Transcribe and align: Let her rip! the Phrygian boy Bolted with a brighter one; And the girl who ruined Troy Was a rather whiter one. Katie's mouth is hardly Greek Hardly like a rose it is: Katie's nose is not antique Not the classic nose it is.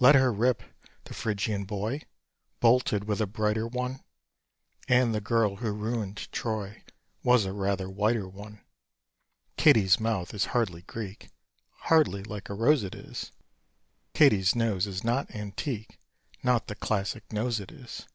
Let 0.00 0.14
her 0.14 0.32
rip! 0.32 0.62
the 1.04 1.12
Phrygian 1.12 1.64
boy 1.66 2.00
Bolted 2.58 3.04
with 3.04 3.20
a 3.20 3.26
brighter 3.26 3.66
one; 3.68 4.02
And 4.88 5.14
the 5.14 5.20
girl 5.20 5.56
who 5.56 5.72
ruined 5.72 6.32
Troy 6.32 6.82
Was 7.22 7.44
a 7.44 7.52
rather 7.52 7.90
whiter 7.90 8.26
one. 8.26 8.62
Katie's 9.58 10.00
mouth 10.00 10.32
is 10.32 10.46
hardly 10.56 10.80
Greek 10.80 11.28
Hardly 11.80 12.22
like 12.22 12.48
a 12.48 12.54
rose 12.54 12.82
it 12.82 12.94
is: 12.94 13.30
Katie's 14.14 14.54
nose 14.56 14.86
is 14.86 15.04
not 15.04 15.30
antique 15.32 15.98
Not 16.42 16.68
the 16.68 16.74
classic 16.74 17.30
nose 17.30 17.60
it 17.60 17.70
is. 17.70 18.06